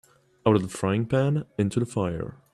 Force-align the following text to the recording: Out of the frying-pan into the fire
Out 0.47 0.55
of 0.55 0.63
the 0.63 0.67
frying-pan 0.67 1.45
into 1.59 1.79
the 1.79 1.85
fire 1.85 2.39